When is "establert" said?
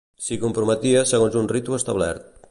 1.79-2.29